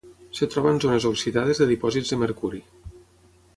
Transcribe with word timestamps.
Es 0.45 0.49
troba 0.53 0.71
en 0.75 0.81
zones 0.85 1.05
oxidades 1.09 1.61
de 1.63 1.69
dipòsits 1.73 2.13
de 2.15 2.21
mercuri. 2.25 2.65